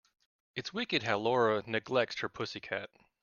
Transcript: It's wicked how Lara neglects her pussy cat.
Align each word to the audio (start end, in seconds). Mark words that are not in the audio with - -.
It's 0.55 0.73
wicked 0.73 1.03
how 1.03 1.19
Lara 1.19 1.61
neglects 1.67 2.21
her 2.21 2.27
pussy 2.29 2.59
cat. 2.59 2.89